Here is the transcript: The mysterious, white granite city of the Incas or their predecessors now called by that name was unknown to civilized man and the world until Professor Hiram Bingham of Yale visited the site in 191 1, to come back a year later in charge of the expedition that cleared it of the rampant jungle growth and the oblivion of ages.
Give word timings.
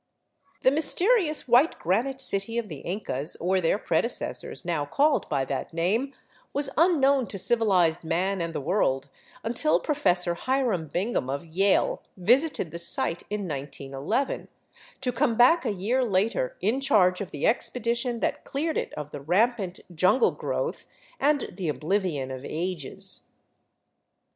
The 0.63 0.71
mysterious, 0.71 1.47
white 1.47 1.77
granite 1.77 2.19
city 2.19 2.57
of 2.57 2.69
the 2.69 2.79
Incas 2.79 3.35
or 3.35 3.61
their 3.61 3.77
predecessors 3.77 4.65
now 4.65 4.83
called 4.83 5.29
by 5.29 5.45
that 5.45 5.75
name 5.75 6.15
was 6.53 6.71
unknown 6.75 7.27
to 7.27 7.37
civilized 7.37 8.03
man 8.03 8.41
and 8.41 8.51
the 8.51 8.59
world 8.59 9.09
until 9.43 9.79
Professor 9.79 10.33
Hiram 10.33 10.87
Bingham 10.87 11.29
of 11.29 11.45
Yale 11.45 12.01
visited 12.17 12.71
the 12.71 12.79
site 12.79 13.21
in 13.29 13.41
191 13.41 14.03
1, 14.27 14.47
to 15.01 15.11
come 15.11 15.37
back 15.37 15.67
a 15.67 15.71
year 15.71 16.03
later 16.03 16.57
in 16.61 16.81
charge 16.81 17.21
of 17.21 17.29
the 17.29 17.45
expedition 17.45 18.21
that 18.21 18.43
cleared 18.43 18.79
it 18.79 18.93
of 18.95 19.11
the 19.11 19.21
rampant 19.21 19.81
jungle 19.93 20.31
growth 20.31 20.87
and 21.19 21.47
the 21.57 21.69
oblivion 21.69 22.31
of 22.31 22.43
ages. 22.43 23.27